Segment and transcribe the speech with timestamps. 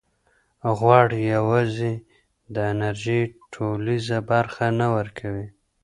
[0.77, 1.93] غوړ یوازې
[2.53, 3.21] د انرژۍ
[3.53, 5.47] ټولیزه برخه نه ورکوي.